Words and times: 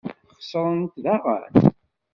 Xesrent 0.45 0.93
daɣen. 1.03 1.55